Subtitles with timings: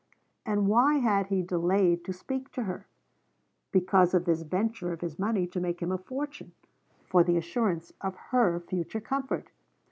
[0.47, 2.87] And why had he delayed to speak to her?
[3.71, 6.53] Because of this venture of his money to make him a fortune,
[7.07, 9.51] for the assurance of her future comfort!